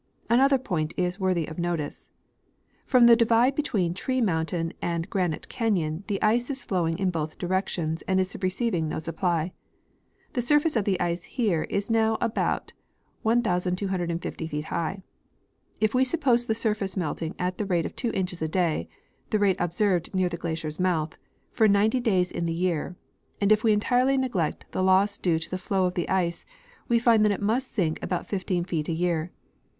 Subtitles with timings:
[0.31, 2.09] Another point is worthy of notice.
[2.87, 7.37] From the divide between Tree mountain and Granite canyon the ice is flowing in both
[7.37, 9.53] directions and is receiving no supply.
[10.33, 12.73] The surface of the ice here is now about
[13.21, 15.03] 1,250 feet high.
[15.79, 18.89] If we suppose the surface melting at the rate of 2 inches a day
[19.29, 21.15] (the rate observed near the glacier's mouth)
[21.51, 22.95] for 90 days in the year,
[23.39, 26.43] and if we entirely neglect the loss due to the flow of the ice,
[26.87, 29.29] we find that it must sink about 15 feet a year.